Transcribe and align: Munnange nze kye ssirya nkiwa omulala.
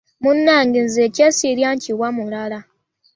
Munnange 0.23 0.79
nze 0.85 1.03
kye 1.15 1.27
ssirya 1.31 1.69
nkiwa 1.75 2.05
omulala. 2.11 2.59